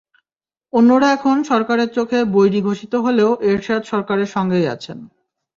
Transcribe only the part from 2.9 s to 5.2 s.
হলেও এরশাদ সরকারের সঙ্গেই আছেন।